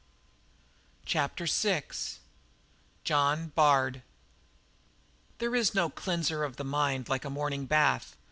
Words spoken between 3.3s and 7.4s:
BARD There is no cleanser of the mind like a